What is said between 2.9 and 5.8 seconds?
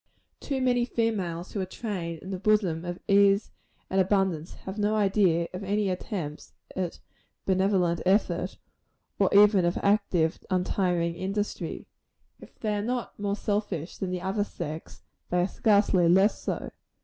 ease and abundance, have no idea of